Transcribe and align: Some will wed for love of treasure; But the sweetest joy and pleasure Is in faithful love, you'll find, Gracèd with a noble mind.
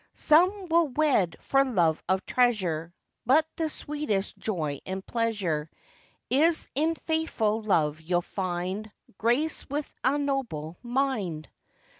Some 0.15 0.65
will 0.67 0.87
wed 0.87 1.35
for 1.41 1.63
love 1.63 2.01
of 2.09 2.25
treasure; 2.25 2.91
But 3.23 3.45
the 3.55 3.69
sweetest 3.69 4.35
joy 4.35 4.79
and 4.83 5.05
pleasure 5.05 5.69
Is 6.27 6.67
in 6.73 6.95
faithful 6.95 7.61
love, 7.61 8.01
you'll 8.01 8.23
find, 8.23 8.91
Gracèd 9.19 9.69
with 9.69 9.93
a 10.03 10.17
noble 10.17 10.75
mind. 10.81 11.49